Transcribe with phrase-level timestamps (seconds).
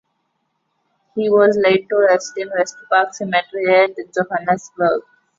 [1.13, 5.03] He was laid to rest in West Park Cemetery at Johannesburg